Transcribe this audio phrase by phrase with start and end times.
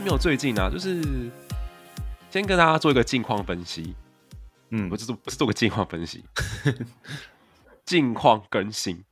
[0.00, 1.02] 没有最近啊，就是
[2.30, 3.94] 先跟大家做一个近况分析。
[4.70, 6.24] 嗯，不是做不是做个近况分析，
[7.84, 9.02] 近况更新。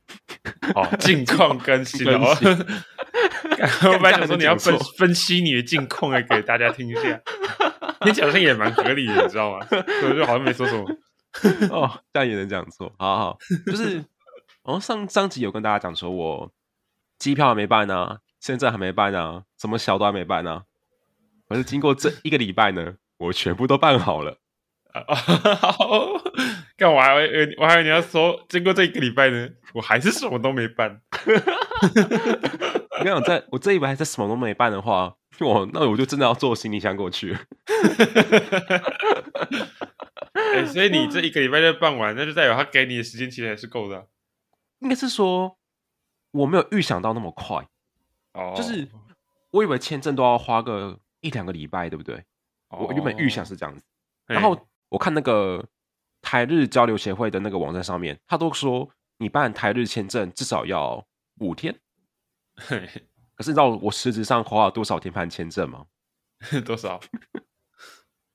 [0.75, 2.05] 哦， 近况更新。
[2.13, 7.19] 我本来想说你要分分析你的近况，来给大家听一下。
[8.05, 9.65] 你讲的也蛮合理的，你知道吗？
[9.71, 10.85] 我就好像没说什么。
[11.69, 12.93] 哦，这样也能讲错。
[12.97, 14.05] 好好，就是，
[14.63, 16.51] 哦，上上集有跟大家讲说，我
[17.17, 20.63] 机票还没办呢，签证还没办呢，什么小都还没办呢。
[21.47, 24.39] 可是经过这一个礼拜呢，我全部都办好了。
[24.93, 25.75] 啊， 好，
[26.75, 31.01] 干我还以为我还以为你要说，经过这一个礼拜呢，我还是什么都没办。
[31.11, 37.37] 我跟你讲，在我这一拜还是什么都没办的话，我那我就真的要坐行李箱过去。
[40.33, 44.03] 哎、欸，所以你这一个礼拜就办完，那就代表他给你的时间其实还是够的、啊。
[44.79, 45.57] 应该是说
[46.31, 47.67] 我没有预想到那么快，
[48.33, 48.87] 哦，就是
[49.51, 52.23] 我以为签证都要花个一两个礼拜，对不对？
[52.69, 53.81] 哦、我原本预想是这样子。
[54.25, 55.65] 然后我看那个
[56.21, 61.05] 台日交流协会的那个网站上面，他都说你办台日签证至少要
[61.39, 61.79] 五天。
[62.59, 62.79] 嘿
[63.35, 65.85] 可是你知道我实质上花了多少天办签证吗？
[66.65, 66.99] 多少？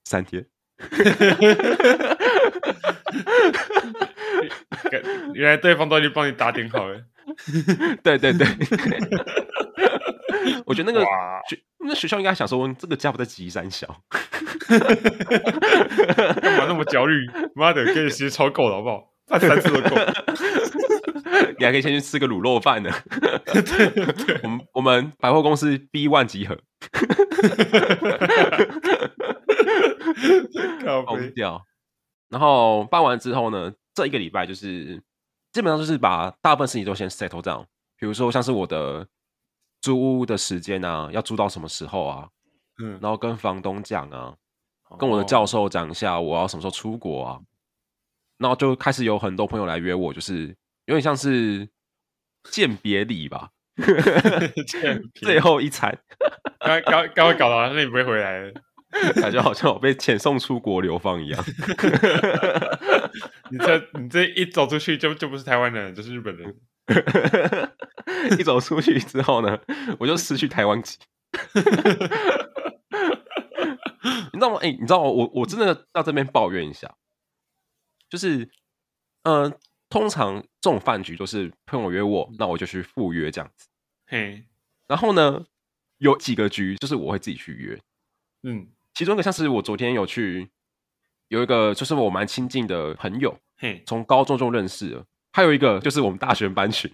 [0.05, 0.47] 三天。
[5.35, 7.05] 原来对方都已经帮你打点好了。
[8.03, 8.47] 对对对。
[10.67, 11.05] 我觉得那个
[11.49, 13.87] 学那学校应该想说，这个家不在吉山小，
[16.41, 17.15] 干嘛那么焦虑？
[17.55, 19.09] 妈的，给你时间超够了，好不好？
[19.27, 19.97] 办三次都够。
[21.59, 22.91] 你还可以先去吃个卤肉饭呢。
[24.43, 26.59] 我们我们百货公司 B one 集合。
[31.07, 31.63] 疯掉。
[32.29, 35.03] 然后办完之后呢，这一个礼拜就是
[35.53, 37.65] 基本上就是把大部分事情都先 settle down，
[37.99, 39.07] 比如说像是我的。
[39.83, 42.29] 租屋的时间啊，要租到什么时候啊？
[42.83, 44.35] 嗯，然后跟房东讲啊，
[44.99, 47.41] 跟我的教授讲一下，我要什么时候出国啊？
[48.39, 50.57] 然后就开始有很多朋友来约我，就是
[50.87, 51.69] 有点像是
[52.45, 53.51] 鉴别礼吧，
[55.15, 55.97] 最后一餐。
[56.59, 58.53] 刚刚刚会搞到，那你不会回来了，
[59.21, 61.45] 感觉好像我被遣送出国流放一样。
[63.51, 66.55] 你这你这一走出去就就不是台湾人，就是日本人。
[68.39, 69.59] 一走出去之后呢，
[69.99, 70.99] 我就失去台湾籍。
[74.33, 74.57] 你知道吗？
[74.61, 75.09] 哎、欸，你知道吗？
[75.09, 76.95] 我我真的到这边抱怨一下，
[78.09, 78.49] 就是，
[79.23, 83.69] 嗯、呃，通常这种饭局都是朋友约我，那我就去赴约这样子。
[84.07, 84.45] 嘿，
[84.89, 85.47] 然后呢，
[85.99, 87.81] 有几个局就是我会自己去约。
[88.43, 90.51] 嗯，其中一个像是我昨天有去，
[91.29, 95.05] 有一个就是我蛮亲近的朋友，嘿，从高中就认识了。
[95.33, 96.93] 还有一个就是我们大学班群，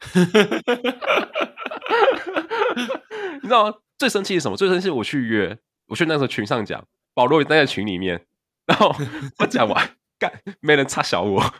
[3.42, 3.74] 你知道吗？
[3.98, 4.56] 最生气是什么？
[4.56, 6.82] 最生气是我去约，我去那时候群上讲，
[7.14, 8.24] 保罗也在群里面，
[8.66, 8.94] 然后
[9.38, 11.42] 我讲完，干，没人插小我。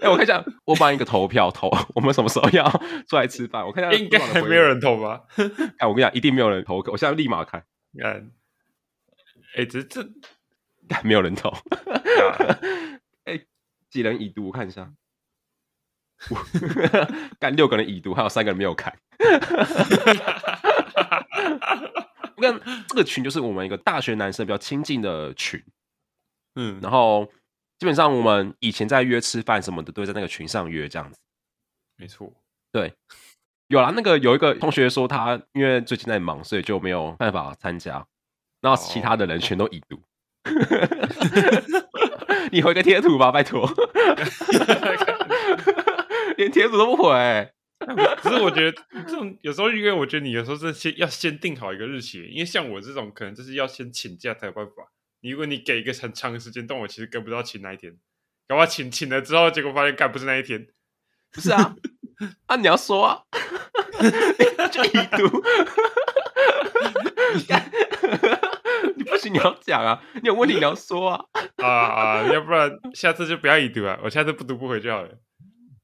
[0.00, 2.70] 哎、欸，我看一下，我办一个投票投，我们什么时候要
[3.08, 3.66] 出来吃饭？
[3.66, 5.22] 我看一下，应该还没有人投吧？
[5.78, 7.64] 哎，我跟你讲，一定没有人投，我现在立马看。
[7.98, 8.30] 看，
[9.56, 10.08] 哎，这这。
[11.04, 11.50] 没有人投，
[13.24, 13.46] 哎、欸，
[13.90, 14.46] 几人已读？
[14.46, 14.90] 我看一下，
[17.38, 18.96] 干六个人已读，还有三个人没有看。
[22.36, 25.62] 我看这个群就是我们一个大学男生比较亲近的群，
[26.54, 27.28] 嗯，然后
[27.78, 31.18] 基本上我们以前在约吃饭什么的，都会在那个群上约这样子。
[31.96, 32.32] 没错，
[32.70, 32.94] 对，
[33.66, 38.06] 有啦，那个有一个同学说他因为最近在忙，所以就没有办法参加，
[38.60, 40.00] 然后其他的人全都已读。
[42.52, 43.68] 你回个贴图吧，拜托！
[46.38, 47.52] 连帖子都不回、 欸。
[48.22, 54.72] 只是我觉得这种有时候，因为我觉得你有时候是先要先定好一个日期，因为像我这种可能就是要先请假才有办法。
[55.20, 57.92] 你如果你给一个很长的时间，但我其实跟不到请那一天，
[58.46, 60.68] 搞不好请请了之后，结果发现干不是那一天。
[61.32, 61.74] 不是啊，
[62.46, 63.22] 啊你要说啊，
[64.70, 65.28] 就已读。
[69.04, 70.02] 不行，你要讲啊！
[70.22, 71.24] 你有问题你要说啊！
[71.56, 72.22] 啊啊！
[72.32, 73.98] 要不然下次就不要已读啊！
[74.02, 75.10] 我下次不读不回就好了。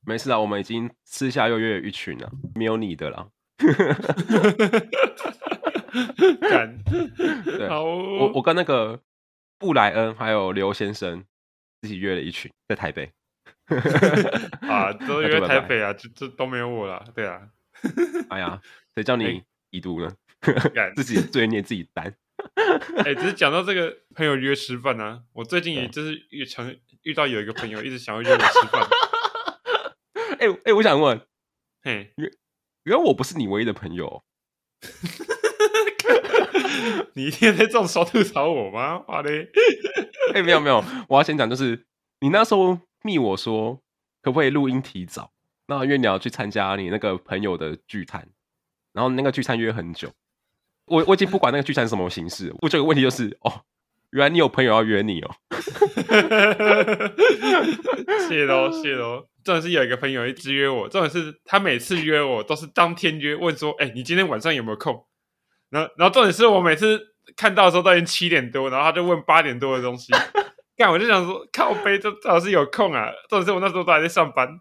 [0.06, 3.28] 没事啊，我们已经私下又约了一群了，没有你的了。
[7.44, 9.00] 对，好哦、我我跟那个
[9.58, 11.24] 布莱恩还有刘先生
[11.80, 13.12] 自己约了一群，在台北。
[14.68, 17.04] 啊，都约台北啊，这这都没有我了。
[17.14, 17.48] 对啊。
[18.28, 18.60] 哎呀，
[18.94, 20.12] 谁叫你已读呢？
[20.96, 22.14] 自己罪孽自己担。
[22.98, 28.86] 哎、欸，只是讲到这个朋友约吃饭啊，我最近也就是遇常遇到有一个朋友一直想要约我吃饭。
[30.38, 31.20] 哎哎、我想问，
[31.82, 32.30] 嘿，原
[32.84, 34.22] 原来我不是你唯一的朋友。
[37.14, 39.02] 你一天在这种时候吐槽我吗？
[39.08, 39.48] 哇嘞！
[40.34, 41.86] 哎、欸，没有没有，我要先讲，就是
[42.20, 43.80] 你那时候密我说，
[44.20, 45.32] 可不可以录音提早？
[45.66, 48.28] 那因为你要去参加你那个朋友的聚餐，
[48.92, 50.12] 然后那个聚餐约很久，
[50.86, 53.62] 我我已经不管那个聚餐是什么形式，我这个问题就是，哦，
[54.10, 55.34] 原来你有朋友要约你哦。
[58.28, 65.06] 谢喽谢喽，真的是有一个朋友一直约我，重点是他每次约我都是当天约，问说，哎、欸，你今天晚上有没有空？
[65.70, 70.12] 然后然后重点是我每次看到的时候都已经七点多，然后他就问八点多的东西，
[70.76, 74.60] 干我就想说靠背，这最好是有空啊，重点是我那时候都还在上班。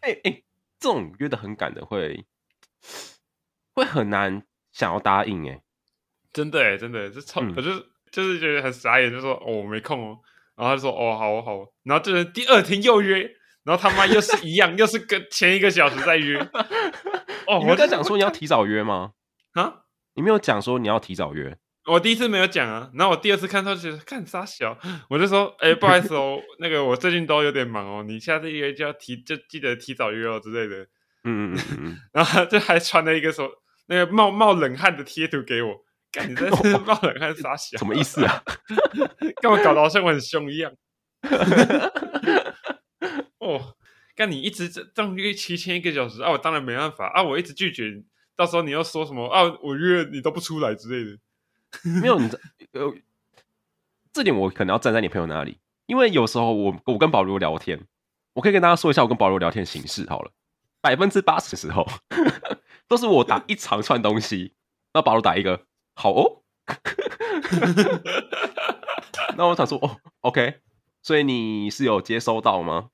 [0.00, 0.44] 哎 哎、欸欸，
[0.80, 2.24] 这种约的很赶的会
[3.74, 4.42] 会很难
[4.72, 5.62] 想要答应哎、欸，
[6.32, 10.18] 真的哎、欸，真的这超，嗯、我就是就是觉得很傻眼，就说哦我没空哦，
[10.56, 13.30] 然后他就说哦好哦好哦，然后就是第二天又约，
[13.64, 16.38] 然后他妈又是一样， 又是跟前一个小时在约。
[17.46, 19.12] 哦，我在讲说你要提早约吗？
[19.54, 19.82] 啊，
[20.14, 21.56] 你没有讲说你要提早约。
[21.86, 24.78] 我第一次没有讲啊，然后我第二次看到就觉得看啥小，
[25.10, 30.86] 我就说，哎、欸， 不好意思哦，那个我最近都有点忙哦，你下次约就要提，就记得提早约哦之类的。
[31.24, 33.48] 嗯嗯嗯嗯，然后就还传了一个说
[33.86, 35.74] 那个冒冒冷汗的贴图给我，
[36.12, 37.78] 干你这是冒冷汗傻小？
[37.78, 38.42] 什么意思啊？
[39.40, 40.72] 干嘛搞得好像我很凶一样？
[43.42, 43.74] 哦，
[44.14, 48.02] 干你一直这样约七千一个小时啊，我当然没办法啊，我一直拒绝，
[48.36, 49.42] 到时候你又说什么啊？
[49.60, 51.18] 我约你都不出来之类的。
[52.00, 52.38] 没有你这
[52.72, 52.94] 呃，
[54.12, 57.86] 这点我可能要站在你朋友那里，因为有时候我我跟保罗聊天，
[58.34, 60.30] 我可以跟大家说一下我跟保罗聊天形式好了，
[60.80, 61.86] 百分之八十的时候
[62.86, 64.54] 都是我打一长串东西，
[64.92, 66.42] 那保罗打一个好哦，
[69.36, 70.60] 那我想说哦，OK，
[71.02, 72.90] 所以你是有接收到吗？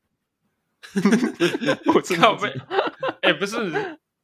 [1.94, 2.52] 我靠背，
[3.22, 3.56] 哎，不是。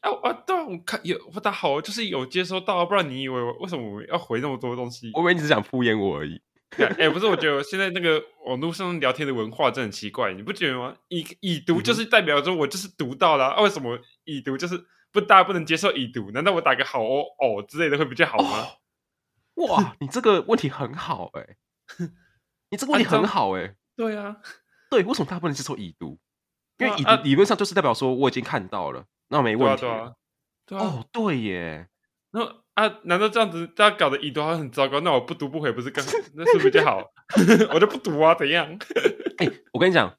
[0.04, 0.32] 啊啊！
[0.46, 5.10] 对，我看有我打好，就是有接收到，不然你以为我为什么我要回那么多东西？
[5.14, 6.42] 我以为你只想敷衍我而已。
[6.76, 10.94] 哎、欸，不是，我觉得现在那个网络上聊天的文化真的很奇怪，你不觉得吗？
[11.08, 16.30] 已已读就是代表着我就是读到了，为什么已读就是不大家不能接受已读？
[16.32, 18.66] 难道我打个好哦哦之类的会比较好吗？
[19.54, 21.40] 哦、哇，你这个问题很好哎、
[22.04, 22.10] 欸，
[22.68, 23.74] 你这个问题很好哎、欸。
[23.96, 24.36] 对啊，
[24.90, 26.18] 对，为什么大家不能接受已读？
[26.78, 29.04] 因为理论上就是代表说我已经看到了。
[29.28, 29.82] 那没问题。
[29.82, 30.12] 对啊，
[30.66, 31.88] 对啊，哦，对耶。
[32.32, 32.42] 那
[32.74, 35.00] 啊，难道这样子大家搞得已读好像很糟糕？
[35.00, 36.04] 那我不读不回不是更
[36.34, 37.02] 那是不是比较好？
[37.72, 38.66] 我就不读啊，怎样？
[39.38, 40.12] 哎、欸，我跟你讲，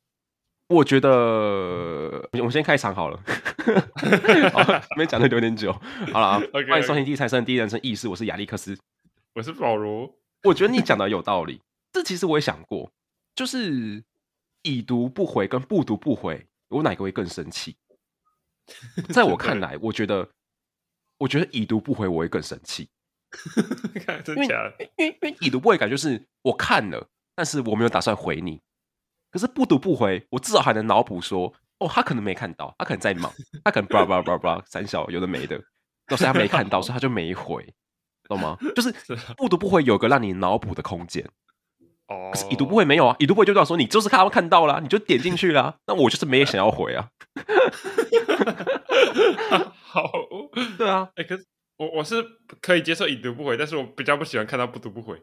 [0.69, 1.10] 我觉得
[2.34, 3.19] 我们先开场好了。
[4.54, 5.74] 好，没讲的有点久。
[6.13, 8.78] 好了啊，欢迎收听《第一财神第一人称意识》，我是亚历克斯，
[9.34, 10.16] 我是保罗。
[10.44, 11.62] 我觉得你讲的有道理。
[11.92, 12.92] 这其实我也想过，
[13.36, 14.04] 就是
[14.65, 17.77] 已读不回跟不读不回，我哪个会更生气？
[19.13, 20.27] 在我看来，我觉得，
[21.19, 22.89] 我觉得已读不回我会更生气。
[24.25, 24.89] 真的假的？
[24.97, 28.59] 因为因为已读不回感觉就是我看了，但是我没有打算回你。
[29.29, 33.31] 可是不读不回，我至少还能脑补说，哦，他可能没看到，他可能在忙，
[33.63, 35.62] 他可能叭叭叭叭三小有的没的，
[36.09, 37.71] 要是他没看到，所以他就没回，
[38.23, 38.57] 懂吗？
[38.75, 38.91] 就是
[39.38, 41.29] 不读不回有个让你脑补的空间。
[42.07, 47.10] 哦，可是已读不回没有啊，已读不回就代表说你就是看到看到了，你就点进去了， 那我就是没想要回啊。
[49.82, 50.12] 好，
[50.77, 51.46] 对啊，哎、欸，可是
[51.77, 52.24] 我我是
[52.62, 55.20] 可以接受已读不回，但是我比较不喜欢看到不读不回，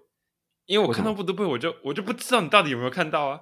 [0.67, 3.41] 因为我看到不读不回，我就我就不知道你到底有没有看到啊。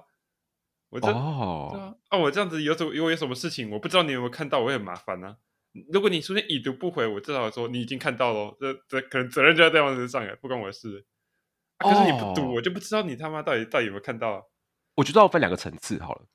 [0.89, 5.37] 我就哦，对啊，啊，我这样子有什么，如果有什么事情，我不知道你有没有看到，我会很麻烦啊。
[5.93, 11.05] 如果你出现已读不回，我至少说你已经看到了，这这可能责任就在对方身上了，不关我的事。
[11.81, 14.43] 啊、可是你不读，哦、我就不知道你他妈到底到底有没有看到啊。
[14.95, 16.25] 我觉得要分两个层次好了，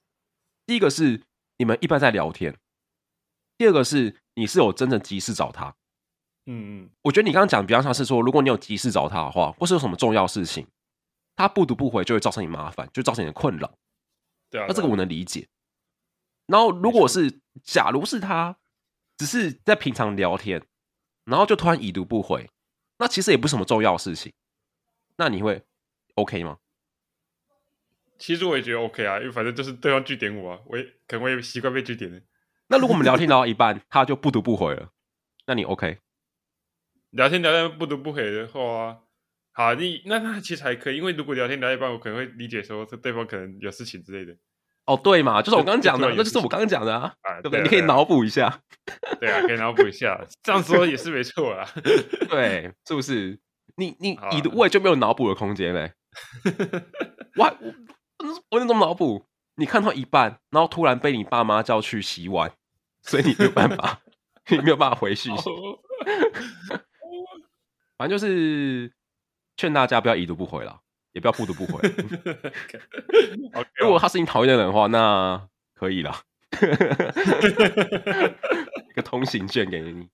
[0.67, 1.23] 第一个是
[1.59, 2.59] 你们一般在聊天。
[3.59, 5.75] 第二个是你是有真的急事找他，
[6.47, 10.67] 嗯嗯，我觉得你刚刚讲的比较像是说，如果你有急事找他的话，或是有什么重要事情，
[11.35, 13.73] 他不读不回就会造成你麻烦，就造成你的困扰。
[14.51, 15.49] 对啊，那这个我能理解。
[16.47, 18.57] 然后如果是假如是他
[19.17, 20.63] 只是在平常聊天，
[21.25, 22.49] 然后就突然已读不回，
[22.99, 24.33] 那其实也不是什么重要的事情，
[25.17, 25.63] 那你会
[26.15, 26.59] OK 吗？
[28.19, 32.21] 其实我也觉得 OK 啊，因为反正就是对方拒点我啊，我也可能我也习惯被拒点的。
[32.69, 34.91] 那如果我们聊天 聊到一半，他就不读不回了，
[35.47, 35.99] 那你 OK？
[37.11, 39.03] 聊天聊到不读不回的话，
[39.53, 44.37] 好，你那那其实还可以，因为如果聊天聊到一半，我可能会理解说是对方可能有事情之类的。
[44.87, 47.63] 哦，对嘛，就是我刚刚讲的，那就是我刚刚讲的啊，对不对？
[47.63, 48.63] 你可以脑补一下。
[49.21, 51.69] 对啊，可以脑补一下，这样说也是没错啊。
[52.31, 53.39] 对，是不是？
[53.77, 55.93] 你你已读不回就没有脑补的空间嘞。
[57.37, 59.27] 我我我那种脑补。
[59.59, 62.53] 你看到一半，然后突然被你爸妈叫去洗碗，
[63.01, 64.03] 所以你没有办法，
[64.53, 65.49] 你没有办法回讯息。
[67.97, 68.93] 反正就是
[69.57, 70.79] 劝大家不要已读不回了，
[71.13, 71.81] 也不要不读不回。
[73.81, 76.15] 如果他是你讨厌的人的话，那可以了，
[78.91, 80.07] 一个通行券给你。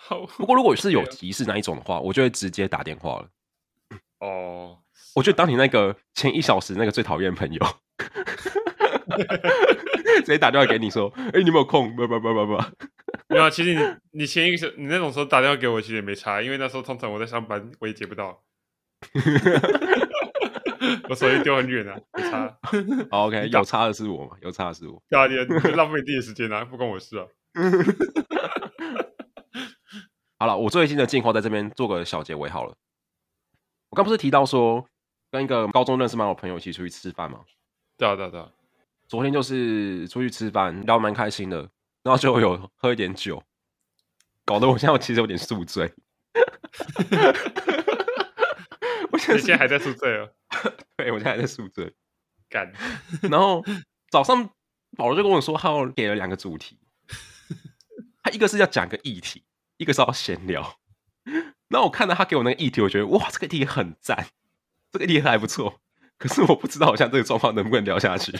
[0.00, 3.28] 好，不过如果是有提示那一种的话，我就会直接打电话了。
[4.20, 4.78] 哦，
[5.14, 7.66] 我觉得当你那个前一小时那个最讨厌朋友，
[10.24, 12.56] 直接打电话给你说：“哎、欸，你有没有空？”不不不不不。
[13.28, 13.80] 没有，其实你
[14.12, 18.40] 你前一个时你那种时候打电话给我，其实也没差，因为那时候通常我在上班，我也接不到。
[21.08, 22.56] 我手机丢很远啊，没差。
[23.10, 24.36] 好 OK，有差的是我嘛？
[24.42, 25.02] 有差的是我。
[25.08, 25.34] 对啊，你
[25.74, 27.26] 浪费你自己的时间啊，不关我事啊。
[30.40, 32.74] 好了，我最近的近况在这边做个小结尾好了。
[33.90, 34.86] 我刚不是提到说
[35.32, 37.40] 跟一个高中认识蛮好朋友一起出去吃饭吗？
[37.96, 38.48] 对啊，对啊，对啊。
[39.08, 41.68] 昨天就是出去吃饭，聊蛮开心的。
[42.04, 43.42] 然后就有喝一点酒，
[44.44, 45.92] 搞得我现在其实有点宿醉。
[49.10, 50.30] 我现在还在宿醉哦。
[50.96, 51.92] 对，我现在还在宿醉。
[52.48, 52.72] 干。
[53.22, 53.64] 然后
[54.10, 54.48] 早上
[54.96, 56.78] 保罗就跟我说，他给了两个主题。
[58.22, 59.42] 他一个是要讲个议题，
[59.78, 60.78] 一个是要闲聊。
[61.68, 64.28] 那我看到他给我那个议题，我觉得哇，这个议题很赞，
[64.92, 65.80] 这个议题还不错。
[66.18, 68.32] 可是我不知道，好像这个状况能不能聊下去。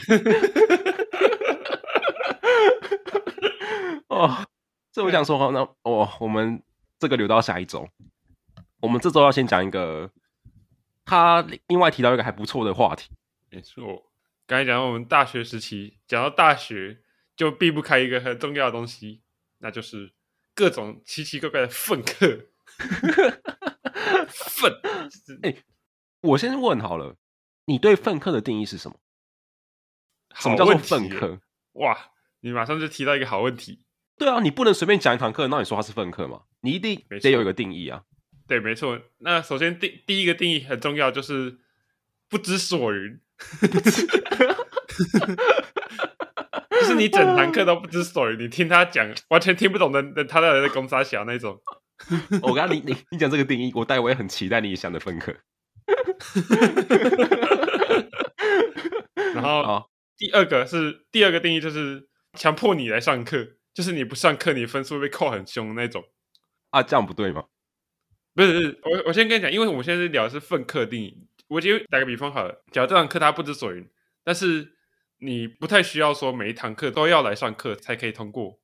[4.07, 4.45] 哦，
[4.91, 6.61] 这我想说好，那哦，我们
[6.99, 7.87] 这个留到下一周。
[8.81, 10.09] 我们这周要先讲一个，
[11.05, 13.11] 他另外提到一个还不错的话题。
[13.49, 14.11] 没错，
[14.45, 16.99] 刚才讲到我们大学时期，讲到大学
[17.35, 19.21] 就避不开一个很重要的东西，
[19.59, 20.11] 那就是
[20.59, 22.47] 各种奇奇怪怪的粪客。
[24.27, 24.73] 粪，
[25.41, 25.63] 哎、欸，
[26.19, 27.15] 我先问好了，
[27.65, 28.97] 你对粪客的定义是什么？
[30.35, 31.39] 什么叫做粪课？
[31.73, 32.11] 哇，
[32.41, 33.85] 你马上就提到一个好问题。
[34.17, 36.41] 对啊，你不能随便讲一堂课，那你说他是粪客吗？
[36.59, 38.03] 你一定得有一个定义啊。
[38.45, 38.99] 对，没错。
[39.19, 41.59] 那首先第第一个定义很重要，就是
[42.27, 43.21] 不知所云。
[46.89, 51.61] 就是你整堂课都不知所云，你听他讲完全听不懂的，他到底在攻三小那种。
[52.41, 55.35] 我刚刚你你你讲这个定义，我待会也很期待你想的分课。
[59.35, 63.47] 然后第二个是第二个定义，就是强迫你来上课。
[63.71, 66.03] 就是你不上课，你分数会被扣很凶的那种
[66.71, 67.45] 啊，这样不对吗？
[68.35, 71.27] 不是，是，我我先跟你讲，因为我们现在聊的是分课定义。
[71.47, 73.87] 我觉得打个比方好了，假如这堂课他不知所云，
[74.23, 74.73] 但是
[75.19, 78.59] 你不太需要说每一堂课都要来上课才可以通过。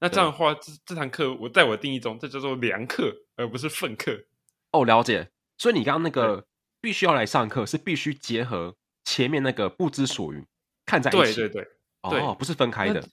[0.00, 4.24] 那这样的话，这这堂课我在我的定义中，这叫做良课，而不是粪课。
[4.72, 5.30] 哦，了解。
[5.58, 6.46] 所以你刚刚那个
[6.80, 10.46] 必须要来上课，是必须结合前面那个不知所云
[10.86, 11.34] 看在一起。
[11.34, 11.62] 对对
[12.08, 13.06] 对，哦，不是分开的。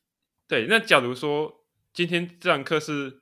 [0.47, 3.21] 对，那假如说今天这堂课是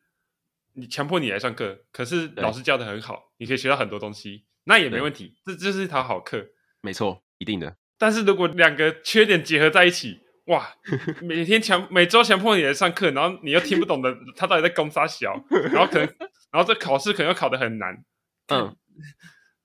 [0.74, 6.50] 你强迫你来上课，可是老师教的很好，你可以学到很多东西，那也没问题，这这是一堂好课，
[6.82, 7.78] 没错，一定的。
[7.98, 10.76] 但是如果两个缺点结合在一起，哇，
[11.24, 15.34] 每天强每周强迫你来上课，然后你又听不懂的， 他到底在攻啥小，
[15.72, 16.06] 然后可能，
[16.52, 18.04] 然后这考试可能又考得很难，
[18.50, 18.76] 嗯，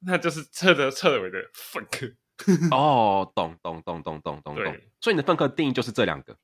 [0.06, 2.06] 那就是彻头彻尾的粪课。
[2.70, 6.38] 哦，懂懂懂懂懂懂懂，所以你的粪课定义就是这两个。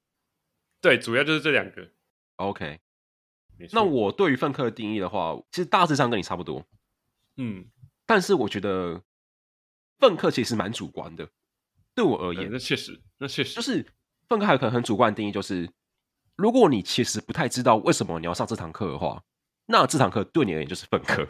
[0.82, 1.88] 对，主要就是这两个。
[2.36, 2.78] OK，
[3.72, 6.66] 那我对于粪课的定义的话，其实大致上跟你差不多。
[7.38, 7.70] 嗯，
[8.04, 9.02] 但是我觉得
[9.98, 11.26] 粪课其实蛮主观的。
[11.96, 13.84] 对我而言，嗯、那确实，那确实就是
[14.28, 15.68] 粪课还有可能很主观的定义，就是
[16.36, 19.24] 如果你其实不太知道为什么你要上这堂课的话，
[19.66, 21.26] 那这堂课对你而言就是粪课。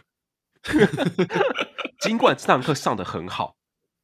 [2.01, 3.57] 尽管这堂课上的很好，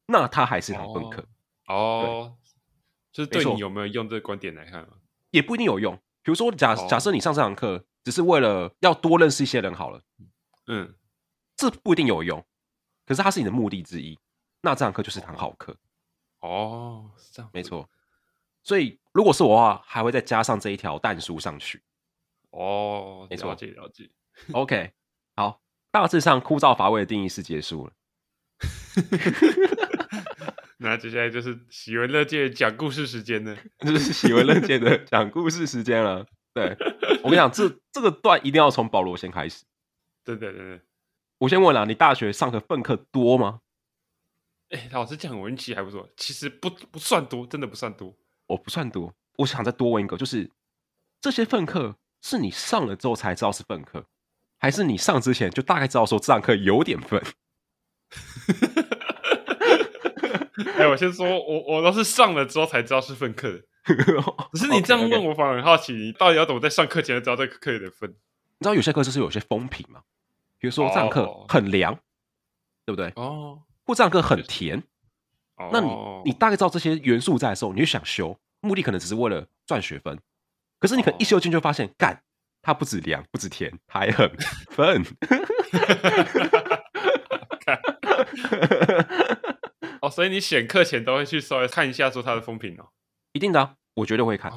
[0.07, 1.27] 那它还是一堂粪课。
[1.67, 2.37] 哦，哦
[3.11, 4.87] 就是对你有没有用这个观点来看
[5.31, 5.95] 也不一定有用。
[6.23, 10.01] 比如说假，假假设你上这堂课只是为了要多认识一些人好了，
[10.67, 10.95] 嗯，
[11.57, 12.43] 这不一定有用。
[13.05, 14.17] 可是它是你的目的之一，
[14.61, 15.75] 那这堂课就是堂好课。
[16.43, 17.89] 哦，是这样，没错。
[18.63, 21.81] 所以如果是我的话，还会再加上这一条蛋书上去。
[22.51, 24.09] 哦，没错，了解了解。
[24.51, 24.91] OK，
[25.35, 27.93] 好，大致上枯燥乏味的定义是结束了。
[30.77, 36.25] 那接下来就是喜闻乐见讲故事时间呢， 就是喜闻乐见的 讲故事时间了。
[36.53, 36.75] 对，
[37.23, 39.63] 我跟你讲，这这个段一定要从保罗先开始。
[40.25, 40.81] 对对对对，
[41.37, 43.61] 我先问了，你大学上的粪课多吗？
[44.73, 48.15] 哎、欸，老师讲，我运气还不错，其实不不算多，真的不算多。
[48.47, 50.49] 我不算多，我想再多问一个，就是
[51.21, 54.05] 这些粪课是你上了之后才知道是粪课，
[54.57, 57.21] 还是你上之前就大概知道说这堂课有点粪？
[60.75, 63.63] 哎、欸，我先说，我我都是上了之后才知道是粪课的。
[63.83, 68.09] 可是你这样问我，反而很好奇，你到底要怎么在上课前知道这个课的分？
[68.09, 70.01] 你知道有些课就是有些风评嘛，
[70.57, 71.93] 比如说这堂课很凉，
[72.85, 73.11] 对不对？
[73.15, 74.83] 哦，或这堂课很甜，
[75.71, 75.89] 那你
[76.25, 80.19] 你大概知道这些元素在的时候，你就想修，目的可能只是为了赚学分。
[80.79, 82.23] 可是你可能一修进就发现，干，
[82.61, 84.29] 它不止凉，不止甜，它还很
[84.69, 85.05] 分。
[90.01, 92.89] 哦，所以你选课前都会去稍微看一下说它的风评哦？
[93.31, 94.51] 一定的、啊，我绝对会看。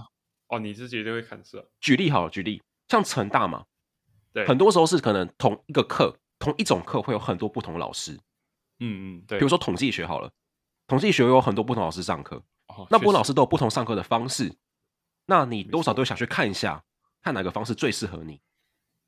[0.48, 1.64] 哦，你是绝对会看是吧？
[1.80, 3.64] 举例好了，举例像成大嘛。
[4.32, 8.18] 对，很多时候是可能同一个课，同一种课会有很多不同老师。
[8.80, 9.38] 嗯嗯，对。
[9.38, 10.30] 比如说统计学好了，
[10.86, 14.56] 统计学有很多不同老师上课，哦、那不同老师都有不同上课的方式。
[15.26, 16.84] 那你多少都想去看一下，
[17.22, 18.40] 看哪个方式最适合你。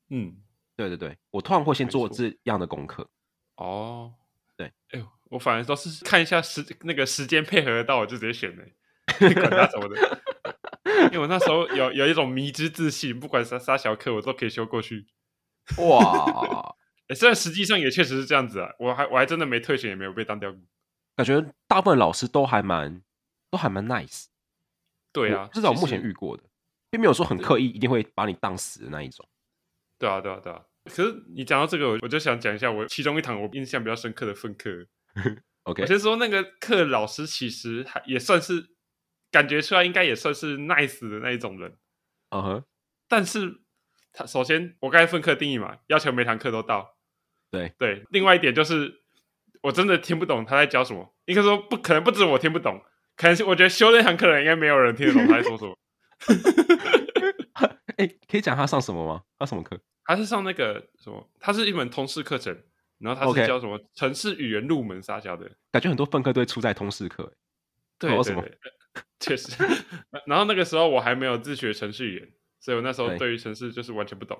[0.09, 0.37] 嗯，
[0.75, 3.09] 对对对，我通常会先做这样的功课。
[3.55, 4.13] 哦，
[4.57, 8.63] 对，哎呦，我反而都是看一下时那个时间配合得到，我就直接选了，
[9.33, 10.21] 管他什么的。
[11.05, 15.07] 因为我那时候有有一种迷之自信，不管啥啥小课我都可以修过去。
[15.77, 16.75] 哇！
[17.09, 20.59] 欸、虽然实际上也确实是这样子啊，我还我还真的没退选，也没有被当掉过。
[21.15, 23.01] 感觉大部分老师都还蛮
[23.49, 24.25] 都还蛮 nice。
[25.11, 26.43] 对啊，至少我目前遇过的，
[26.89, 29.27] 并没有说很刻意一定会把你当死的那一种。
[29.97, 30.63] 对啊，对啊，对啊。
[30.85, 34.87] 可是你讲到这个，我就想讲一下我其中一堂我印象比较深刻的分课。
[35.63, 38.69] OK，我先说那个课老师其实还也算是
[39.31, 41.75] 感觉出来应该也算是 nice 的那一种人。
[42.29, 42.63] 嗯哼，
[43.07, 43.61] 但是。
[44.11, 46.97] 他首先，我刚才分课定义嘛，要求每堂课都到。
[47.51, 49.01] 对对，另外一点就是，
[49.61, 51.15] 我真的听不懂他在教什么。
[51.25, 52.81] 应该说不可能，不止我听不懂，
[53.15, 55.77] 可能是我觉得修那堂课的人应该没有人听得懂他在说什么。
[57.97, 59.23] 哎、欸，可以讲他上什么吗？
[59.37, 59.79] 他什么课？
[60.05, 61.29] 他是上那个什么？
[61.39, 62.57] 他是一门通识课程，
[62.97, 65.49] 然后他是教什么城市语言入门啥教的。
[65.71, 67.33] 感觉很多分科都会出在通识课。
[67.97, 68.57] 对对对，
[69.19, 69.51] 确实。
[70.25, 72.31] 然后那个时候我还没有自学程式语言。
[72.61, 74.37] 所以我那时候对于城市就是完全不懂，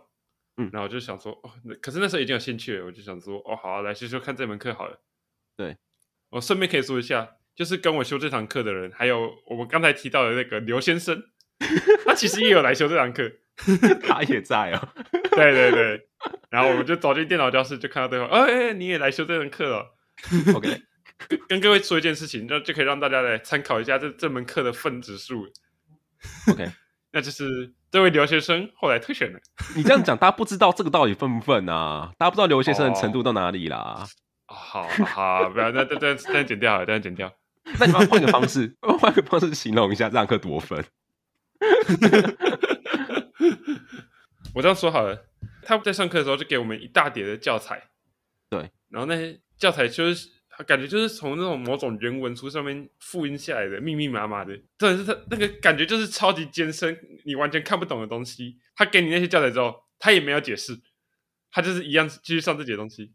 [0.59, 1.49] 嗯，然后我就想说，哦，
[1.81, 5.01] 可是那时候已经有兴趣了，我就想说，哦，好啊，来修修看这门课好了。
[5.55, 5.77] 对，
[6.31, 11.23] 我顺便可以说一下，就是跟我修这堂课的人，还有我们刚才提到的那个刘先生，
[12.03, 13.31] 他其实也有来修这堂课，
[14.05, 14.89] 他也在哦。
[15.31, 16.09] 对对对，
[16.49, 19.95] 然后我们就走进电脑教室，就看到对方，哎、欸，你也来修这门课了。
[20.53, 20.81] OK，
[21.29, 25.47] 跟跟各位说一件事情，就就可以让大家来参考一下这这门课的分值数。
[26.51, 26.69] OK。
[27.11, 29.39] 那就是这位留学生后来退选了。
[29.75, 32.11] 你这样讲，大家不知道这个到底分不分啊？
[32.17, 34.05] 大家不知道留学生的程度到哪里啦？
[34.47, 37.31] 哦、好好，不要，那那那那剪掉了，那剪掉。
[37.79, 40.83] 那你们换个方式， 换个方式形容一下这堂课多分。
[44.53, 45.25] 我这样说好了，
[45.63, 47.89] 他在上课的时候就给我们一大叠的教材，
[48.49, 50.38] 对，然后那些教材就是。
[50.63, 58.59] 感觉就是从那种某种原文书上面复印下来的，密密麻麻的，真的是他那个感觉就是超级艰深，你完全看不懂的东西。
[58.75, 60.79] 他给你那些教材之后，他也没有解释，
[61.51, 63.13] 他就是一样继续上这些东西，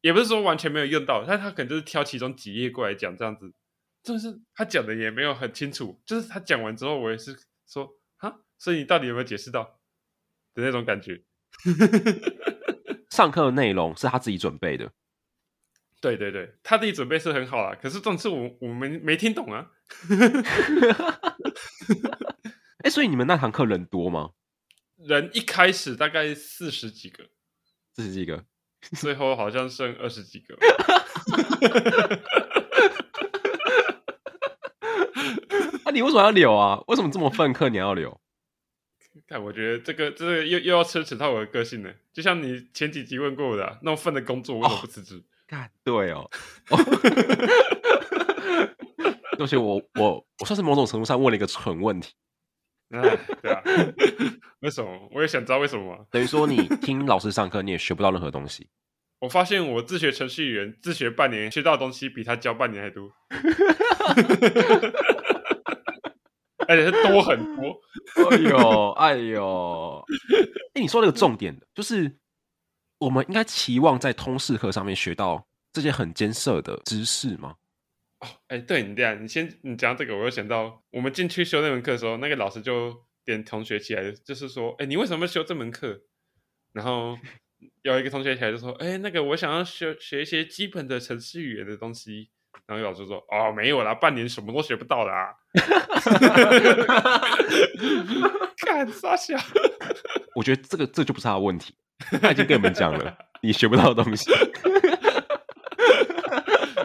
[0.00, 3.52] 也不是说完全没有用到，但他可能就是挑其中几页过来讲这样子，
[4.02, 7.36] 就是他讲的也没有很清楚，就是他讲完之后，我也是
[7.66, 9.80] 说哈，所以你到底有没有解释到
[10.54, 11.22] 的那种感觉？
[13.10, 14.92] 上课的内容是他自己准备的。
[16.00, 19.70] 对对对，他自己准备是很好啦，可是这次我我们没，没听懂啊。
[22.78, 24.30] 哎、欸，所以你们那堂课人多吗？
[24.98, 27.24] 人一开始大概四十几个，
[27.94, 28.44] 四十几个，
[28.96, 30.54] 最后好像剩二十几个。
[35.84, 36.80] 啊，你为什么要留啊？
[36.86, 38.20] 为什么这么愤课你要留？
[39.26, 41.92] 但，我觉得这个这个又又要扯扯到我的个性呢。
[42.12, 45.16] 就像你前几集问过我的、啊，那种分的工作为什么不辞职？
[45.16, 46.28] 哦干对哦，
[49.38, 52.12] 而且我我我算是某种程度上问了一个蠢问题，
[52.90, 53.00] 啊
[53.42, 53.62] 对啊，
[54.60, 55.08] 为什么？
[55.14, 56.06] 我也想知道为什么。
[56.10, 58.68] 等于说你听老师上课，你也学不到任何东西。
[59.20, 63.10] 我发现我自学程序员自学半年，学到的东西比他教半年还多，
[66.66, 67.80] 而且是多很多。
[68.30, 70.04] 哎呦哎呦，
[70.74, 72.16] 哎，你说那个重点的就是。
[72.98, 77.56] 我们应该期望在通识课上面学到这些很艰涩的知识吗？
[78.20, 86.00] 哦，哎，对你这样，你先你讲这个，我又想到我们进去修那门课的时候，那个老师就点同学起来，就是说，哎，你为什么修这门课？
[86.72, 87.18] 然后
[87.82, 92.30] 有一个同学起来就说，哎，那个我想要学学一些基本的程式语言的东西。
[92.66, 95.36] 然后老师说，哦，没有啦，半年什么都学不到啦。
[98.56, 99.36] 看傻笑，
[100.34, 101.74] 我觉得这个这就不是他的问题。
[102.20, 104.30] 他已经跟我们讲了， 你学不到的东西。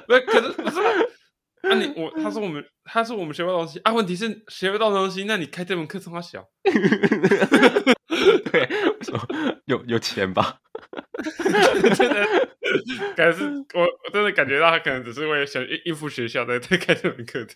[0.07, 0.79] 不是，可是不是，
[1.69, 6.45] 啊你我他说我们他说我们学不到东西啊，问题是学不到东西，那你开这门课这么小？
[8.51, 8.69] 对，
[9.65, 10.59] 有有钱吧？
[11.95, 12.27] 真的，
[13.15, 17.53] 感觉是我我真的感觉到他可能只是为了想应付学校在在开这门课的。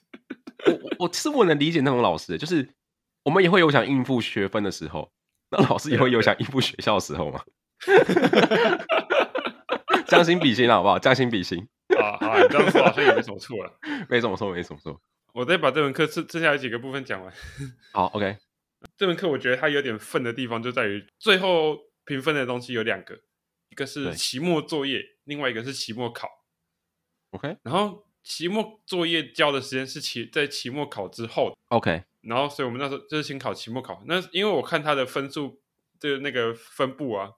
[0.67, 2.69] 我我其实我能理解那种老师，就是
[3.23, 5.11] 我们也会有想应付学分的时候，
[5.57, 7.41] 那老师也会有想应付学校的时候吗。
[10.07, 10.99] 将心比心好不好？
[10.99, 11.67] 将心比心。
[11.97, 14.99] 啊好，你这样说好像也没什么错了， 没什么错，没什么错。
[15.33, 17.33] 我再把这门课剩剩下的几个部分讲完。
[17.91, 18.37] 好，OK。
[18.97, 23.19] 这门课我觉得它有点粪的地方就在于最后评分的东西有两个，
[23.69, 26.29] 一个是期末作业，另外一个是期末考。
[27.31, 27.57] OK。
[27.63, 31.57] 然后期末作业交的时间是期在期末考之后。
[31.69, 32.03] OK。
[32.25, 34.03] 然后所以我们那时候就是先考期末考。
[34.07, 35.61] 那因为我看他的分数
[35.99, 37.31] 的那个分布啊。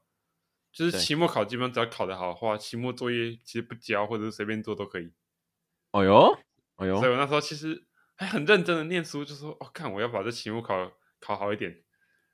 [0.69, 5.11] 就是期末考基本上只要考得好的话，期末作业其实不交或者是随便做都可以。
[5.91, 6.37] 哦哟，
[6.75, 11.83] 哦哟，所以我那时候其实还很认真的念书，就说：“哦，看我要把这期末考考好一点。”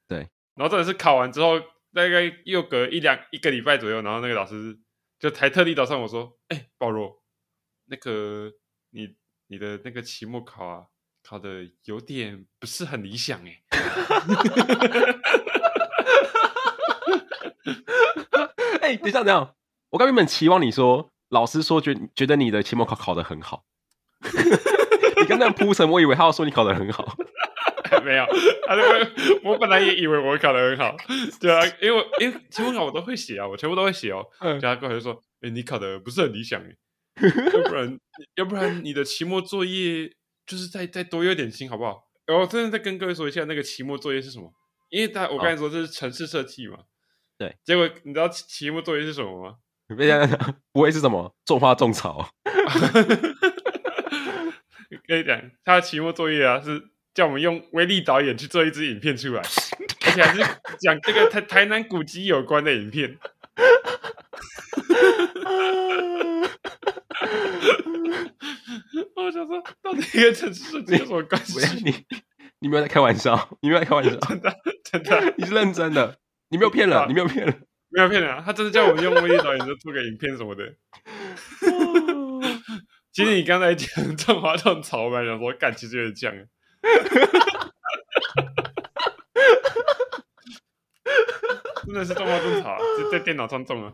[0.10, 0.28] 对。
[0.56, 1.58] 然后真的是考完之后，
[1.94, 4.78] 大概又隔一两一个礼拜左右，然后那个老师
[5.20, 7.24] 就才特地找上我说：“哎、欸，保罗，
[7.86, 8.52] 那个
[8.90, 9.16] 你
[9.48, 10.88] 你的那个期末考啊，
[11.24, 13.64] 考的有点不是很理想 哎。”
[18.82, 19.54] 哎、欸，等一下，等一下，
[19.92, 23.64] 我刚原本期望你说，老师说觉觉得你的期末考考得很好，
[24.22, 27.16] 你刚那样铺陈，我以为他要说你考得很好，
[28.04, 28.26] 没有，
[28.68, 28.82] 他就
[29.44, 30.98] 我本来也以为我考的很好，
[31.40, 36.62] 对啊，因为因为期末考我都会写啊，我全部都会写哦，嗯，然后过来就说，哎、欸，你考的不是很理想，
[37.22, 37.98] 要不然
[38.36, 40.12] 要不然你的期末作业
[40.46, 42.08] 就是再再多用点心好不好？
[42.26, 44.54] 然后我真的再跟各位说一下，那个期末作业是什么？
[44.90, 46.80] 因为他我刚才说这是城市设计嘛。
[47.38, 49.56] 对，结果你知道期末作业是什么吗？
[49.90, 50.26] 你别讲，
[50.72, 52.30] 不会是什么种花种草？
[55.06, 56.82] 跟你讲，他的期末作业啊，是
[57.14, 60.40] 叫我们用威力导演去做一支影片出来，而且还是
[60.80, 63.18] 讲这个台台南古迹有关的影片。
[69.16, 71.60] 我想说，到底跟城市设计有什么关系？
[71.84, 71.94] 你
[72.60, 73.58] 你没有在开玩笑？
[73.62, 74.10] 你没有在开玩笑？
[74.16, 76.18] 真的真的，你是认真的？
[76.50, 78.42] 你没有骗人，啊，你没有骗人，没有骗人啊！
[78.46, 80.64] 他真的叫我们用威力导演就做个影片什么的。
[83.12, 86.34] 其实你刚才讲种花种草，我本来想说干，其实有点像。
[91.86, 93.94] 真的是种花种草，就在电脑上种啊。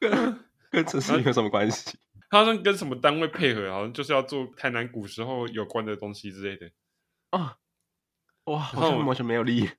[0.76, 1.96] 跟城市有什么关系？
[2.28, 6.70] 他说跟什么单位配合，好像就是要做台南古时候有关的东西之类的
[7.30, 7.56] 啊。
[8.44, 9.70] 哇，好像完全没有力。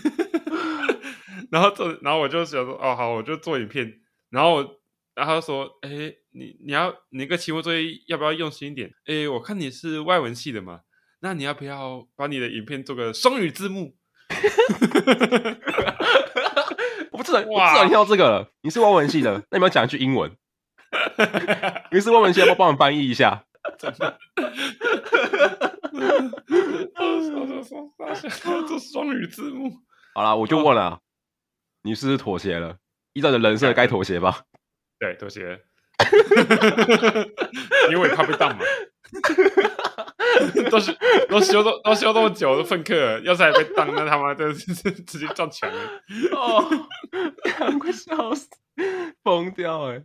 [1.50, 4.00] 然后做，然后我就想说，哦，好，我就做影片。
[4.28, 4.62] 然后，
[5.14, 5.88] 然后他说，哎，
[6.32, 8.92] 你你要你那个期末作业要不要用心一点？
[9.06, 10.80] 哎，我看你是外文系的嘛，
[11.20, 13.96] 那你要不要把你的影片做个双语字幕？
[17.22, 18.48] 我不知道，我不知道你要这个了。
[18.62, 20.30] 你是外文系的， 那你要讲一句英文。
[21.92, 23.44] 你是外文系的，要不要帮我翻译一下？
[23.78, 24.18] 真的。
[28.66, 29.70] 做双语字幕，
[30.14, 31.00] 好啦，我就问了，哦、
[31.82, 32.76] 你是不是妥协了？
[33.12, 34.42] 依照你的人设，该妥协吧？
[34.98, 35.60] 对，妥协。
[37.90, 38.64] 因为怕被当嘛。
[40.70, 40.96] 都是
[41.28, 45.78] 都修都都修这么久的粪课，要是还被当，那他妈真的是直接撞墙了。
[46.32, 46.88] 哦，
[47.78, 48.48] 快笑死，
[49.22, 50.02] 疯掉哎、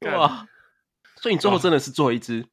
[0.00, 0.16] 欸！
[0.16, 0.46] 哇，
[1.16, 2.46] 所以你最后真的是做了一支。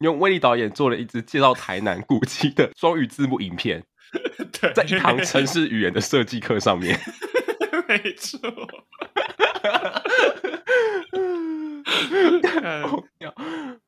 [0.00, 3.84] 用威力导演做了一支介绍台南古迹的双语字幕影片，
[4.60, 6.98] 对在一堂城市语言的设计课上面，
[7.86, 8.66] 没错错，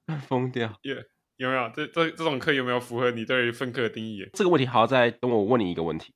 [0.29, 0.95] 疯掉，有
[1.37, 1.71] 有没有？
[1.75, 4.29] 这这这种课有没有符合你对于分科的定义？
[4.33, 6.13] 这个问题好，再等我问你一个问题。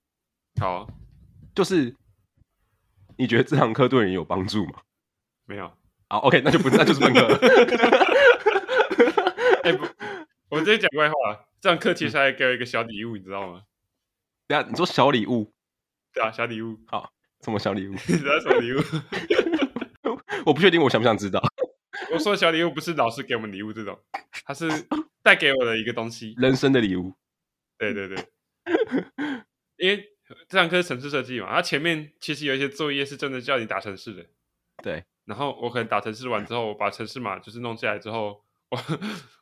[0.61, 0.87] 好，
[1.55, 1.95] 就是
[3.17, 4.81] 你觉得这堂课对你有帮助吗？
[5.47, 5.73] 没有。
[6.11, 7.21] 好，OK，那就不，那就是分课。
[9.65, 9.87] 欸、 不，
[10.49, 11.15] 我直接讲怪话。
[11.61, 13.63] 这堂课其实还给我一个小礼物，你知道吗？
[14.47, 15.53] 等下你说小礼物？
[16.13, 16.79] 对啊，小礼物。
[16.87, 17.13] 好，
[17.45, 17.93] 什么小礼物？
[17.93, 18.79] 你知道什么礼物？
[20.47, 21.43] 我不确定，我想不想知道？
[22.13, 23.99] 我说的小礼物不是老师给我们礼物这种，
[24.45, 24.69] 他是
[25.23, 27.15] 带给我的一个东西，人生的礼物。
[27.79, 28.17] 对对对，
[29.77, 30.05] 因为
[30.49, 34.27] 这堂课是城市设计嘛，它前面其实有一些作业是真的叫你打城市的。
[34.83, 38.45] 对，然后我可能打城市完之后，我把城市码就是弄下来之后。
[38.71, 38.79] 我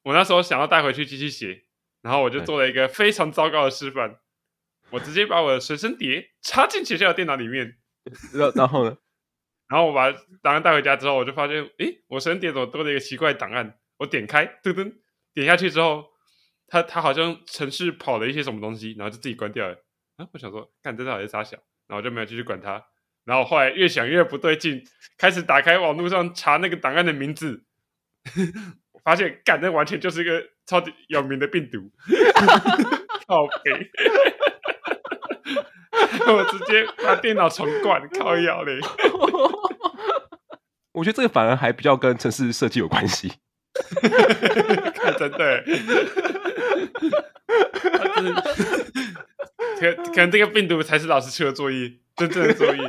[0.05, 1.64] 我那时候想要带回去继续写，
[2.00, 4.20] 然后我就做了一个非常糟糕的示范。
[4.90, 7.76] 我直接把我的随身碟插进学校的电脑里面，
[8.33, 8.96] 然然后呢？
[9.68, 13.79] 然后我把档案带回家之后，我就发现，诶，我手点怎么多了一个奇怪档案？
[13.98, 14.92] 我点开，噔噔，
[15.35, 16.05] 点下去之后，
[16.68, 19.74] 它它好像程式跑了一些什么东西，然后就自己关掉了。
[20.18, 21.57] 啊，我想说，看这到底是啥小，
[21.88, 22.85] 然后就没有继续管它。
[23.24, 24.85] 然后后来越想越不对劲，
[25.18, 27.64] 开始打开网络上查那个档案的名字，
[29.02, 31.90] 发现，干，那完全就是一个超级有名的病毒，
[33.26, 33.90] 靠北。
[36.29, 38.79] 我直接把电脑重灌，靠腰嘞！
[40.96, 43.30] 我觉得这个反而还比较跟城市设计有关系。
[45.18, 45.62] 真的，
[49.78, 52.88] 可可能这个病毒才是老师出的作业，真正的作业。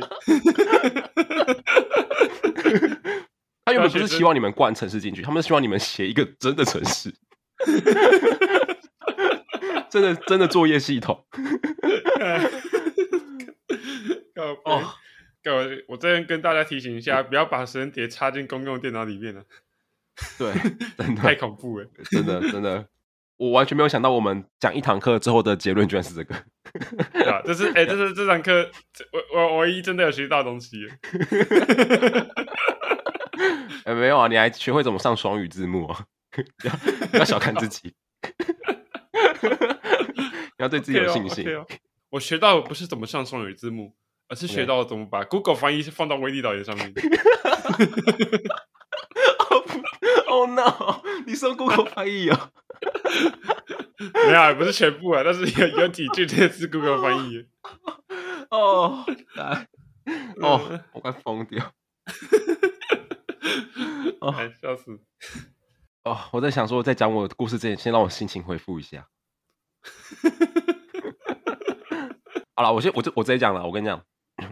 [3.66, 7.14] 他原本不是希望你们灌城市进去，他们希望你们写一个真的城市，
[9.90, 11.26] 真的真的作业系统。
[14.64, 14.94] 哦，
[15.48, 19.42] 各位，我这边跟大家提醒一下，不要把时间碟插进公用电脑里面了。
[20.36, 20.52] 对，
[20.98, 22.86] 真的太恐怖了，真的真的，
[23.38, 26.34] 我完全没有想到，我们讲一堂课之后的结论居然是这个。
[27.14, 28.70] 对啊，这是 哎、欸，这是这堂课
[29.32, 30.86] 我我唯一真的有学到东西。
[33.86, 36.04] 哎、欸，没有啊，你还学会怎么上双语字幕啊？
[36.58, 36.74] 不要
[37.10, 37.94] 不要小看自己，
[39.42, 41.42] 你要对自己有信心。
[41.46, 41.78] Okay 哦 okay 哦
[42.10, 43.94] 我学到的不是怎么上双语字幕，
[44.28, 46.92] 而是学到怎么把 Google 翻译放到威力导演上面。
[50.28, 51.00] Oh no！
[51.26, 52.50] 你说 Google 翻译啊？
[53.98, 57.46] 没有，不是全部啊，但是有有几句真的是 Google 翻译。
[58.50, 59.66] 哦，来，
[60.40, 61.72] 哦，我快疯掉！
[64.20, 65.00] 哦，笑死！
[66.04, 69.08] 哦，我在想说，在讲我的故事之前，先让我心情恢复一下。
[72.54, 73.64] 好了，我先我就我直接讲了。
[73.64, 74.04] 我跟你讲，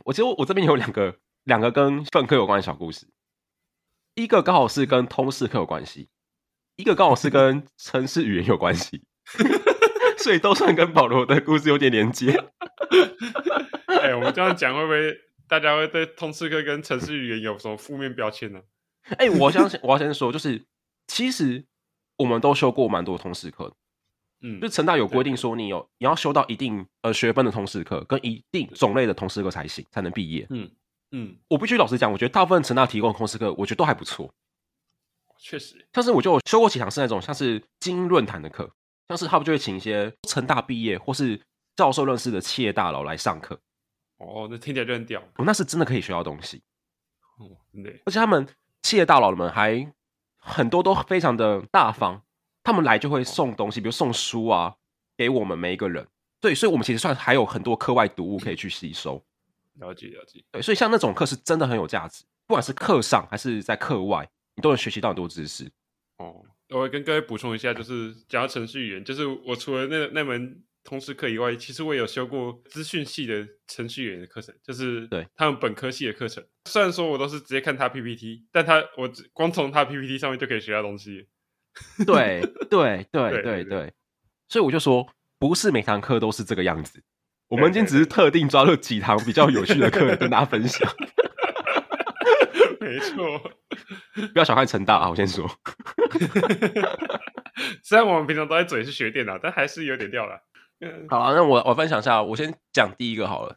[0.07, 3.09] 我其实我，我这边有两个两个跟分科有关的小故事，
[4.15, 6.09] 一个刚好是跟通识课有关系，
[6.77, 9.05] 一个刚好是跟程式语言有关系，
[10.19, 12.31] 所以都算跟保罗的故事有点连接。
[13.87, 15.13] 哎、欸，我们这样讲会不会
[15.49, 18.61] 大家会对通识课跟程式语言有什么负面标签呢？
[19.19, 20.65] 哎、欸，我相信我要先说，就是
[21.09, 21.67] 其实
[22.19, 23.75] 我们都修过蛮多通识课。
[24.47, 30.47] 嗯，就成大有规定说，你有你要修到一定呃学分的通识课，跟一定种类的通识课才行，才能毕业。
[30.51, 30.71] 嗯
[31.11, 34.33] 嗯，我必须老实讲，我觉得大部分成大提供的通识课，我觉得都还不错。
[35.39, 38.71] 确实，像是我就修过几堂是那种像是精英论坛的课，
[39.09, 41.41] 像是他们就会请一些成大毕业或是
[41.75, 43.59] 教授认识的企业大佬来上课。
[44.19, 45.21] 哦，那听起来就很屌。
[45.37, 46.63] 哦，那是真的可以学到东西。
[47.39, 47.51] 哦，
[47.83, 48.47] 对，而且他们
[48.83, 49.93] 企业大佬们还
[50.39, 52.23] 很多都非常的大方。
[52.67, 54.75] 他们来就会送东西，比如送书啊，
[55.17, 56.05] 给我们每一个人。
[56.41, 59.25] 对，所以，我们其实算还有很多课外读物可以去吸收。
[59.75, 60.43] 了解，了解。
[60.51, 65.71] 对，所以像那种课是真的很有价值，不管是课上还是在课外，你都能学习到很多知识。
[66.17, 76.45] 哦，我会跟各位补充一下，就是讲到程序语言，就是我除了那那门通识课以外，其实我也有修过资讯系的程序语言的课程，就是对他们本科系的课程。
[76.65, 81.29] 虽然说我都是直接看他 PPT，但他我光从他 PPT 上面就可以学到东西。
[82.07, 83.93] 对对对对对，
[84.49, 85.07] 所以我就说，
[85.39, 87.03] 不是每堂课都是这个样子。
[87.49, 90.91] 我们今天只是特定抓了几堂比较有趣的课跟大家分享。
[92.81, 93.39] 没错，
[94.33, 95.11] 不要小看成大啊！
[95.11, 95.49] 我先说，
[97.83, 100.41] 虽然我们平常都在嘴是学电脑，但还是有点掉了。
[101.09, 103.57] 好啊，那我我分享一下，我先讲第一个好了。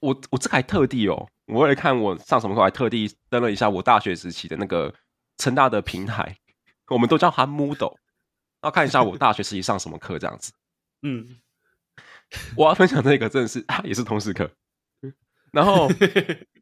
[0.00, 4.94] 我我这个还特地哦，我为了看我上什么课，还特地登了一下我大学时期的那个
[5.36, 6.36] 成大的平台。
[6.88, 7.96] 我们都叫他 Moodle，
[8.62, 10.52] 要看一下我大学时期上什么课这样子。
[11.02, 11.38] 嗯，
[12.56, 14.50] 我要分享这个真的是，也是通识课。
[15.52, 15.88] 然后，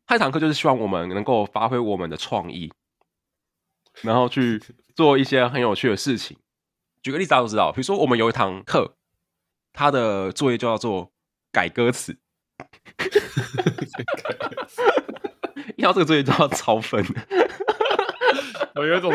[0.07, 2.73] 他一堂课就是希望我们能够发挥我们的创意，
[4.03, 4.62] 然后去
[4.95, 6.39] 做一些很有趣的事情。
[7.03, 8.97] 举个例子，大家都知道，比如说我们有一堂课，
[9.73, 11.11] 他的作业就叫做
[11.51, 12.17] 改歌词。
[15.77, 17.05] 一到这个作业就要超分。
[18.77, 19.12] 我有一种。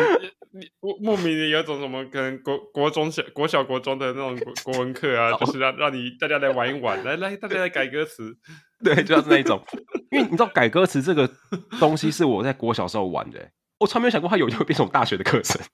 [0.54, 8.36] 你莫莫名的有一种什么可能国国中小国小国中的那种国国文课啊，就是让让你大家来玩一玩，来来大家来改歌词，
[8.84, 9.64] 对，就是那一种。
[10.10, 11.26] 因为你知道改歌词这个
[11.80, 15.58] 东西是我在国小时候玩的，我从来没有想过它有一天会变成大学的课程。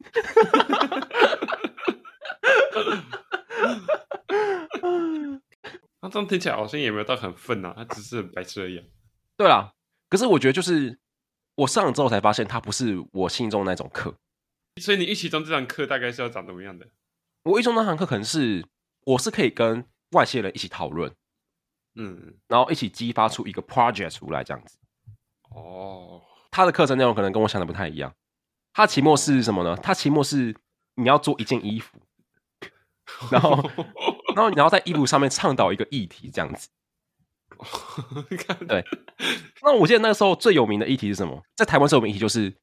[6.00, 8.80] 那这样听起来好像也没有到很愤啊，它只是很白痴而已。
[9.36, 9.72] 对啦，
[10.08, 11.00] 可是我觉得就是
[11.58, 14.14] 我上了之后才发现，它不是我心中那种课。
[14.80, 16.86] 所以你预期中这堂课大概是要长怎么样的？
[17.42, 18.64] 我预期中那堂课可能是
[19.04, 21.12] 我是可以跟外界人一起讨论，
[21.96, 24.78] 嗯，然后一起激发出一个 project 出来这样子。
[25.50, 28.14] 哦，他的课程内容可能跟我想的不太一样。
[28.72, 29.76] 他期末是什么呢？
[29.82, 30.54] 他期末是
[30.94, 31.98] 你要做一件衣服，
[33.32, 33.68] 然后
[34.36, 36.68] 然后然后在衣服上面倡导一个议题，这样子。
[38.68, 38.84] 对。
[39.62, 41.42] 那我记得那个时候最有名的议题是什么？
[41.56, 42.54] 在台湾最有名议题就是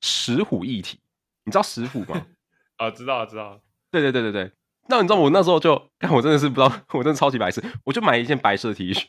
[0.00, 0.98] 石虎议题。
[1.44, 2.26] 你知道石虎吗？
[2.76, 3.60] 啊，知道知道。
[3.90, 4.52] 对对对对对。
[4.88, 9.04] 那你知道我那时候就，看我真的是不知道，我真的超级白痴，我就买一件白色的 T 恤，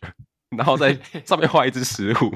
[0.55, 0.93] 然后在
[1.25, 2.29] 上面画一只石虎，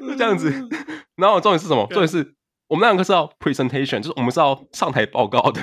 [0.00, 0.50] 就这样子。
[1.16, 1.86] 然后重点是什么？
[1.90, 2.34] 重点是
[2.68, 5.60] 我们那堂课是要 presentation，就是我们是要上台报告的，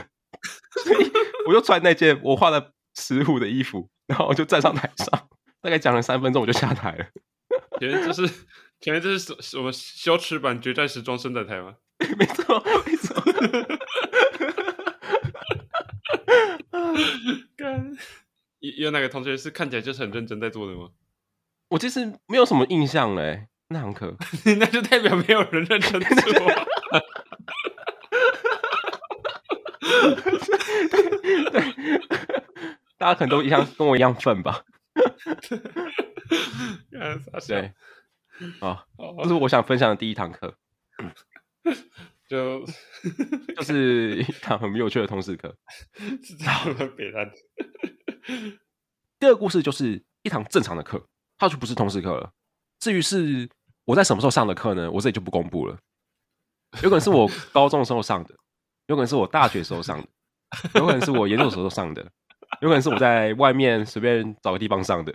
[0.84, 1.12] 所以
[1.48, 5.30] 我就穿那件我画的石虎的衣服，然后我就站上台上，
[5.62, 7.06] 大概讲了三分钟，我就下台了。
[7.80, 8.28] 前面这是
[8.80, 11.76] 前面这是什么羞耻版决战时装伸展台吗？
[12.18, 13.22] 没错，没错。
[17.56, 17.96] 干，
[18.60, 20.90] 有有哪个同学是看起来就是很认真在做的吗？
[21.70, 24.16] 我其实没有什么印象嘞，那堂课，
[24.60, 26.34] 那就代表没有人认真做。
[32.98, 34.64] 大家可能都一样，跟我一样笨吧。
[37.48, 37.74] 对，
[38.60, 38.86] 啊，
[39.24, 40.56] 这是我想分享的第一堂课。
[42.28, 42.66] 就
[43.56, 45.56] 就是一堂很没有趣的通识课，
[46.24, 47.32] 是这样的北烂。
[49.20, 51.06] 第二个故事就是一堂正常的课，
[51.38, 52.32] 它就不是通识课了。
[52.80, 53.48] 至于是
[53.86, 54.90] 我在什么时候上的课呢？
[54.90, 55.78] 我这里就不公布了。
[56.82, 58.36] 有可能是我高中的时候上的，
[58.88, 60.08] 有可能是我大学时候上的，
[60.76, 62.02] 有可能是我研究所时候上的，
[62.62, 65.14] 有可能是我在外面随便找个地方上的，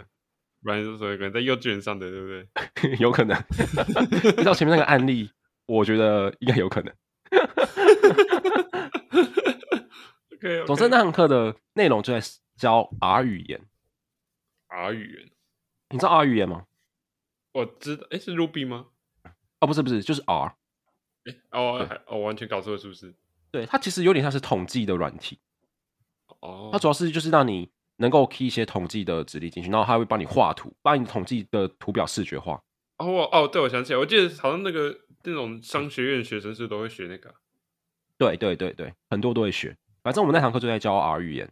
[0.62, 2.48] 不然就是可能在幼稚园上的，对不对？
[2.98, 3.36] 有可能。
[3.50, 3.56] 你
[4.36, 5.30] 知道前面那个案例。
[5.66, 6.92] 我觉得应该有可能。
[10.66, 12.20] 总之，那堂课的内容就在
[12.56, 13.60] 教 R 语言。
[14.66, 15.30] R 语言，
[15.90, 16.66] 你知道 R 语言吗？
[17.52, 18.86] 我知道，哎，是 Ruby 吗？
[19.60, 20.56] 哦，不是，不是，就是 R。
[21.26, 23.14] 哎，哦，我完全搞错了，是不是？
[23.50, 25.38] 对，它其实有点像是统计的软体。
[26.40, 32.62] 哦，它主要是就是让你能够 key 一些统计的指令进去，然后它会帮你画图，把你统计的图表视觉化。
[32.98, 35.00] 哦哦，对，我想起来，我记得好像那个。
[35.22, 37.34] 这种商学院学生是都会学那个，
[38.16, 39.76] 对对对对，很多都会学。
[40.02, 41.46] 反正我们那堂课就在教 R 语言。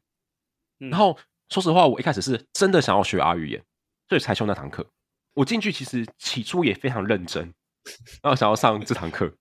[0.79, 1.19] 然后
[1.51, 3.63] 说实话，我一开始是真的想要学 R 语言，
[4.09, 4.87] 所以才修那堂课。
[5.35, 7.53] 我进去其实起初也非常认真，
[8.23, 9.35] 然后想要上这堂课。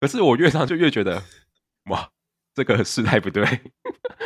[0.00, 1.22] 可是我越上就越觉得，
[1.86, 2.10] 哇，
[2.54, 3.42] 这个事态不对。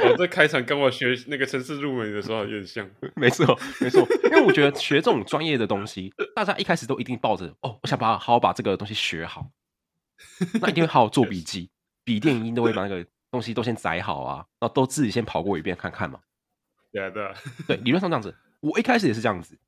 [0.03, 9.51] 我、哦、这开场跟我学那个城市入门的时候有点像，没错没错，因为我觉得学这种专业的东西，大家一开始都一定抱着哦，我想把好好把这个东西学好，
[10.61, 11.71] 那一定会好好做笔记，
[12.05, 16.21] 笔电一定都会把那个东西都先载好啊，然后都自己先跑过一遍看看嘛。
[16.93, 17.35] 对啊对啊，
[17.67, 19.59] 对，理论上这样子，我一开始也是这样子，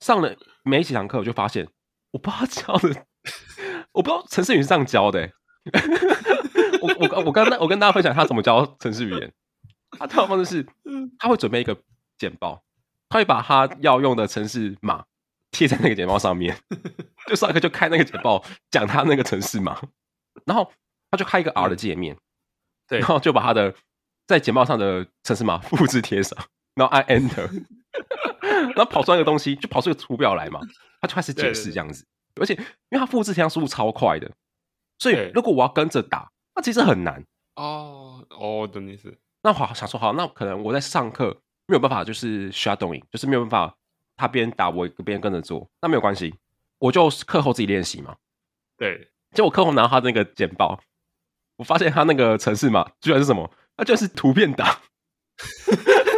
[0.00, 1.68] 上了没几堂课，我就发现
[2.12, 3.06] 我不知道教的，
[3.92, 5.32] 我不知道程式语是这样教的、欸。
[6.80, 9.32] 我我我跟我跟大家分享他怎么教程式语言。
[9.98, 10.66] 他套方式是，
[11.18, 11.76] 他会准备一个
[12.18, 12.62] 简报，
[13.08, 15.04] 他会把他要用的程式码
[15.50, 16.56] 贴在那个简报上面，
[17.26, 19.80] 就上课就开那个简报讲他那个程式码，
[20.44, 20.70] 然后
[21.10, 22.18] 他就开一个 R 的界面，
[22.86, 23.74] 对，然后就把他的
[24.26, 26.38] 在简报上的城市码复制贴上，
[26.74, 27.64] 然后按 Enter，
[28.76, 30.60] 然后跑出来一个东西，就跑出一个图表来嘛，
[31.00, 32.06] 他就开始解释这样子，
[32.38, 32.60] 而且因
[32.90, 34.30] 为他复制贴上速度超快的，
[34.98, 39.16] 所以如果我要跟着打，那其实很难哦哦，懂意思。
[39.44, 43.76] 那好想说好，那可能我在上课没有办法，就是 shadowing，就是没有办法
[44.16, 46.34] 他边打我边跟着做，那没有关系，
[46.80, 48.16] 我就课后自己练习嘛。
[48.76, 50.80] 对，结果课后拿到他那个简报，
[51.58, 53.48] 我发现他那个程式嘛，居然是什么？
[53.76, 54.80] 那就是图片档。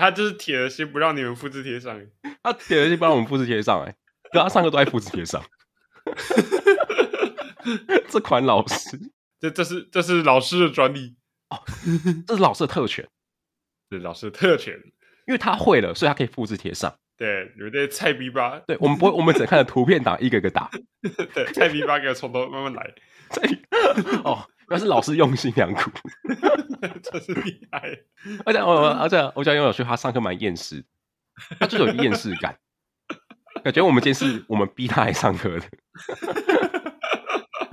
[0.00, 2.00] 他就是铁了心不让你们复制贴上。
[2.42, 3.94] 他铁了心不让我们复制贴上，哎，
[4.32, 5.44] 跟他上课都在复制贴上。
[8.08, 8.98] 这款老师，
[9.38, 11.14] 这这是这是老师的专利
[11.50, 11.60] 哦，
[12.26, 13.06] 这是老师的特权，
[13.90, 14.74] 是老师的特权，
[15.26, 16.92] 因为他会了，所以他可以复制贴上。
[17.16, 18.62] 对，有点菜逼吧？
[18.66, 20.70] 对，我们不会，我们只看着图片档一个一个打。
[21.34, 22.94] 对，菜逼吧，给我从头慢慢来。
[24.24, 24.48] 哦。
[24.70, 25.90] 那是老师用心良苦，
[27.02, 27.90] 真是厉害。
[28.46, 30.84] 而且我，而且我讲，游泳学他上课蛮厌世，
[31.58, 32.56] 他就有厌世感，
[33.64, 35.66] 感觉我们今天是我们逼他来上课的。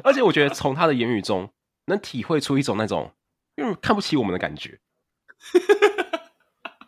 [0.03, 1.53] 而且我觉得从他的言语中
[1.85, 3.13] 能体会出一种那种，
[3.55, 4.79] 因为看不起我们的感觉。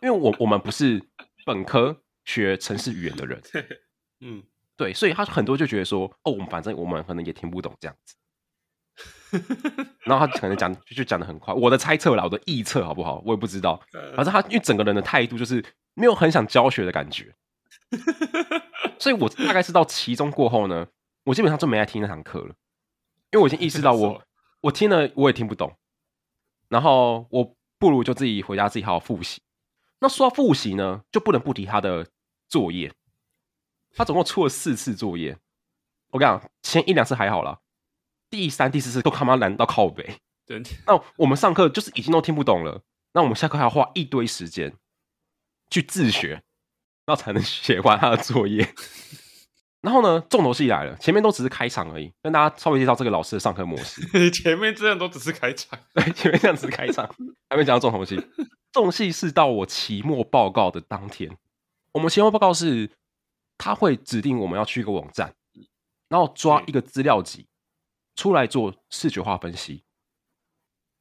[0.02, 1.00] 因为我我们不是
[1.46, 3.40] 本科学城市语言的人，
[4.20, 4.42] 嗯，
[4.76, 8.16] 对，所以他很多就觉得说，哦，我们反正我们可能也听不懂这样子。
[10.04, 13.22] 然后他可能讲就讲的很快，我的猜测啦，我的臆测好不好？
[13.24, 13.80] 我也不知道。
[14.16, 15.64] 反正他因为整个人的态度就是
[15.94, 17.34] 没有很想教学的感觉，
[18.98, 20.86] 所以我大概是到期中过后呢，
[21.24, 22.54] 我基本上就没来听那堂课了，
[23.32, 24.22] 因为我已经意识到我
[24.62, 25.76] 我听了我也听不懂，
[26.68, 29.40] 然后我不如就自己回家自己好好复习。
[30.00, 32.06] 那说到复习呢，就不能不提他的
[32.48, 32.92] 作业，
[33.94, 35.36] 他总共出了四次作业。
[36.10, 37.58] 我跟你讲，前一两次还好啦，
[38.30, 40.16] 第三、第四次都他妈难到靠北。
[40.46, 44.72] 对，那我们上课就是已经都听不懂了，那我们下课还要花一堆时间
[45.70, 46.42] 去自学，
[47.06, 48.72] 然后才能写完他的作业。
[49.82, 54.02] 然后呢，重头戏来了，前面都只是开场而已，跟大家稍微介绍这个老师的上课模式。
[54.30, 57.08] 前面这样都只是开场，对，前面这样只是开场，
[57.48, 58.20] 还没讲到重头戏。
[58.72, 61.36] 重戏是到我期末报告的当天，
[61.92, 62.90] 我们期末报告是
[63.56, 65.32] 他会指定我们要去一个网站。
[66.08, 67.46] 然后抓一个资料集
[68.14, 69.82] 出来做视觉化分析。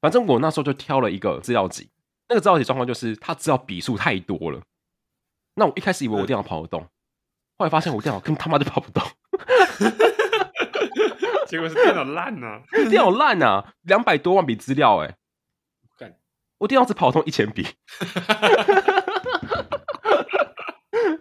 [0.01, 1.91] 反正我那时候就挑了一个资料集，
[2.29, 4.61] 那个资料集状况就是它资料笔数太多了。
[5.55, 6.81] 那我一开始以为我电脑跑得动，
[7.57, 9.03] 后来发现我电脑根本他妈就跑不动。
[11.47, 12.61] 结果是电脑烂啊！
[12.71, 13.73] 电脑烂啊！
[13.81, 15.17] 两百多万笔资料哎！
[16.59, 17.63] 我电脑只跑通一千笔，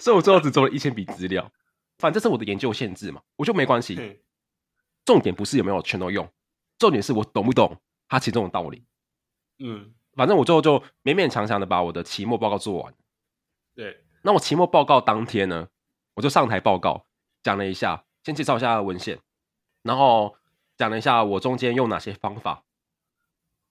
[0.00, 1.52] 所以我最后只做了一千笔资料。
[1.98, 4.18] 反正这是我的研究限制嘛，我就没关系。
[5.08, 6.30] 重点不是有没有全都用，
[6.78, 8.84] 重点是我懂不懂它其中的道理。
[9.58, 12.94] 嗯，反正我最后就勉勉强强的把我的期末报告做完。
[13.74, 15.66] 对，那我期末报告当天呢，
[16.12, 17.06] 我就上台报告，
[17.42, 19.18] 讲了一下，先介绍一下文献，
[19.82, 20.36] 然后
[20.76, 22.62] 讲了一下我中间用哪些方法，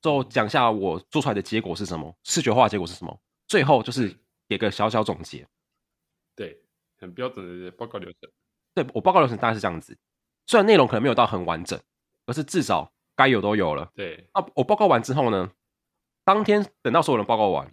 [0.02, 4.18] 最后讲一下我做出来的结果是什么，视觉化的结果是什么，最后就是
[4.50, 5.48] 给个小小总结。
[6.36, 6.64] 对。
[7.00, 8.22] 很标准的报告流程，
[8.74, 9.96] 对，我报告流程大概是这样子，
[10.48, 11.80] 虽然内容可能没有到很完整，
[12.26, 13.92] 可是至少该有都有了。
[13.94, 15.52] 对，那我报告完之后呢，
[16.24, 17.70] 当天等到所有人报告完，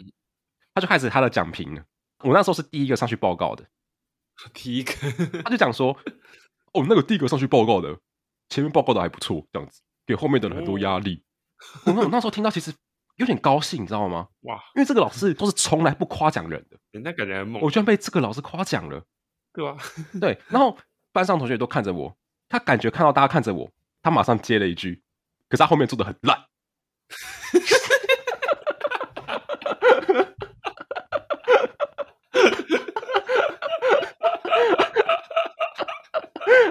[0.75, 1.85] 他就开始他的讲评了。
[2.25, 3.65] 我那时候是第一个上去报告的，
[4.53, 4.93] 第一个，
[5.45, 5.97] 他就讲说
[6.75, 7.99] ：“哦，那个第一个上去报告的，
[8.49, 11.25] 前面报告的还不错，这样子给后面的人很多压力。
[11.85, 12.75] 哦”我那我那时候听到其实
[13.17, 14.29] 有点高兴，你知道吗？
[14.41, 19.05] 哇，因为这个老师都是从来不夸奖人的，人家感觉很猛，我居然被这个老师夸奖了。
[19.53, 19.77] 对吧？
[20.21, 20.77] 对，然后
[21.13, 22.17] 班上同学都看着我，
[22.55, 23.69] 他感觉看到大家看着我，
[24.01, 25.03] 他马上接了一句，
[25.49, 26.39] 可是他后面做的很烂。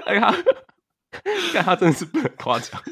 [0.06, 0.34] 哎呀，
[1.52, 2.82] 看他真的是不能夸奖，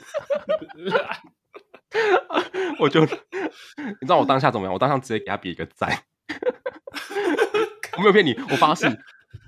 [2.78, 3.08] 我就你
[4.02, 4.74] 知道我当下怎么样？
[4.74, 6.04] 我当下直接给他比一个赞，
[7.96, 8.86] 我没有骗你，我发誓。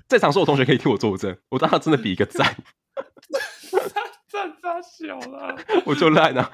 [0.07, 2.55] 在场所有同学可以替我作证，我当下真的比一个赞，
[4.45, 6.51] 赞赞小了， 我就烂 了，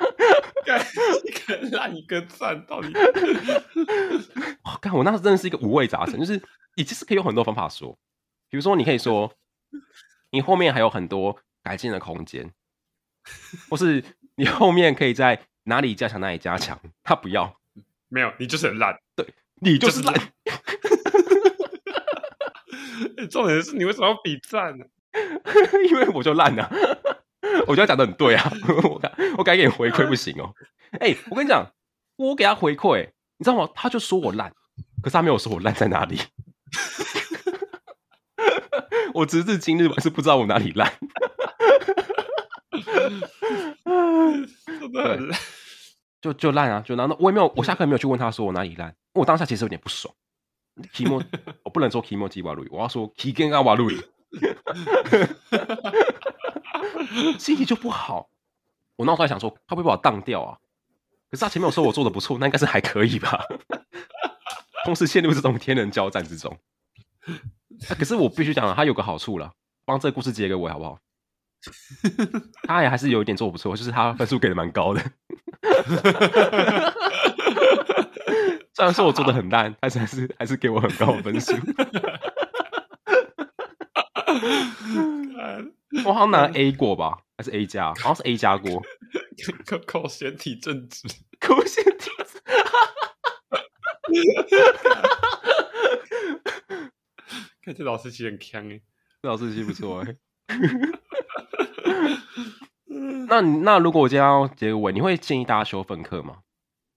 [1.25, 2.93] 一个烂一个赞，到底？
[4.63, 6.41] 我看我那时真的是一个五味杂陈，就是
[6.75, 7.97] 你其实可以有很多方法说，
[8.49, 9.33] 比如说你可以说
[10.29, 12.51] 你后面还有很多改进的空间，
[13.69, 14.03] 或是
[14.35, 17.57] 你后面可以在哪里加强哪里加强，他不要，
[18.07, 20.15] 没有，你就是很烂，对，你就是烂。
[23.29, 24.85] 重点是你为什么要比赞呢？
[25.89, 26.69] 因为我就烂了，
[27.67, 28.51] 我觉得讲的很对啊，
[28.83, 30.53] 我该我该给你回馈不行哦。
[30.99, 31.65] 哎、欸，我跟你讲，
[32.17, 33.69] 我给他回馈，你知道吗？
[33.73, 34.51] 他就说我烂，
[35.01, 36.19] 可是他没有说我烂在哪里。
[39.13, 40.91] 我直至今日还是不知道我哪里烂。
[44.93, 45.19] 对，
[46.21, 48.95] 就就烂啊，就然后我也没有，我下课也没有去问他说我哪里烂。
[49.13, 50.13] 我当下其实有点不爽。
[51.63, 53.89] 我不能说期末鸡瓦路，我要说期根阿瓦路，
[57.39, 58.29] 心情就不好。
[58.95, 60.57] 我那时候想说，他会不会把我当掉啊？
[61.29, 63.45] 可是他前面有说我做的不错，那应该是还可以吧。
[64.85, 66.57] 同时陷入这种天人交战之中。
[67.97, 69.53] 可是我必须讲，他有个好处了，
[69.85, 70.99] 帮这个故事结个尾好不好？
[72.63, 75.01] 他也还是有一点做不错，就是他分数给的蛮高的。
[78.73, 81.53] 虽然说我做的很烂，但是还是还是给我很高的分数。
[86.05, 87.87] 我 好像拿 A 过吧，还是 A 加？
[87.95, 88.81] 好像是 A 加过。
[89.65, 91.07] 考考简体政治，
[91.39, 92.41] 考简体字。
[97.63, 98.81] 看这老师其实很强哎，
[99.21, 100.15] 这老师其实不错哎。
[103.27, 106.39] 那那如果我今天要结尾，你会建议大家修分课吗？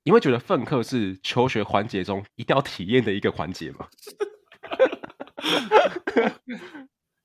[0.04, 3.88] 你会觉得分课是求学环节中一定要体验的一个环节吗？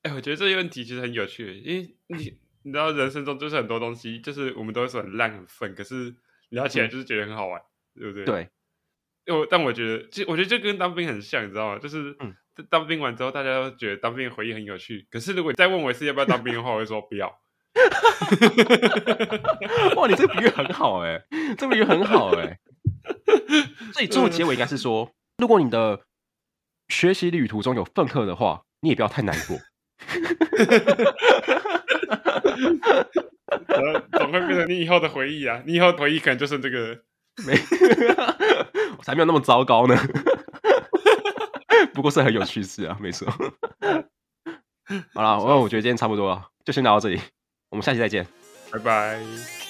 [0.04, 6.16] 哎、欸，我觉得这些问题其实很有趣，因为你你知道人生中就是很多东西，就是我们都会说很烂很粪，可是
[6.50, 7.62] 聊起来就是觉得很好玩，
[7.96, 8.26] 嗯、对不对？
[8.26, 8.50] 对。
[9.36, 11.80] 我但我觉得，就我觉得就跟当兵很像，你知道吗？
[11.80, 12.16] 就是
[12.70, 15.08] 当兵完之后，大家都觉得当兵的回忆很有趣。
[15.12, 17.28] 可是如果你再问我一次要不要当兵的话，我会说不要。
[19.96, 21.24] 哇，你这个比喻很好哎、欸，
[21.56, 22.60] 这个比喻很好哎、欸。
[23.94, 26.08] 所以最后结尾应该是说，如果你的
[26.88, 29.60] 学习旅途中有粪课的话，你也不要太难过。
[34.14, 35.62] 总会变成你以后的回忆啊！
[35.66, 37.00] 你以后的回忆可能就剩这个，
[37.46, 37.54] 没，
[38.98, 39.96] 我才没有那么糟糕呢。
[41.94, 43.28] 不过是很有趣事啊，没错。
[45.14, 47.20] 好了，我我觉得今天差不多了，就先聊到这里，
[47.70, 48.26] 我们下期再见，
[48.72, 49.69] 拜拜。